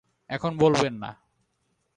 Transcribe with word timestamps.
এখন 0.29 0.51
বলবেন 0.57 0.93
না। 0.93 1.11